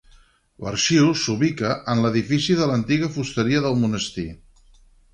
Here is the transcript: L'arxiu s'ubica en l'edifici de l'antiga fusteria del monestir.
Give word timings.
L'arxiu 0.67 1.11
s'ubica 1.25 1.75
en 1.95 2.03
l'edifici 2.05 2.57
de 2.63 2.73
l'antiga 2.73 3.13
fusteria 3.19 3.65
del 3.71 3.81
monestir. 3.87 4.29